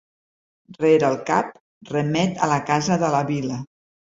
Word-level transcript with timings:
Rere 0.85 1.05
el 1.09 1.17
cap 1.27 1.51
remet 1.91 2.43
a 2.47 2.51
la 2.55 2.59
casa 2.71 3.01
de 3.05 3.13
la 3.19 3.25
vila. 3.33 3.63